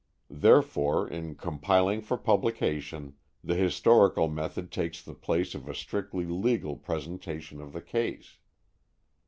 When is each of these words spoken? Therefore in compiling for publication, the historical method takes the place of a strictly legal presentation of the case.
Therefore 0.33 1.07
in 1.07 1.35
compiling 1.35 2.01
for 2.01 2.17
publication, 2.17 3.13
the 3.43 3.53
historical 3.53 4.27
method 4.27 4.71
takes 4.71 4.99
the 4.99 5.13
place 5.13 5.53
of 5.53 5.69
a 5.69 5.75
strictly 5.75 6.25
legal 6.25 6.75
presentation 6.75 7.61
of 7.61 7.71
the 7.71 7.81
case. 7.83 8.37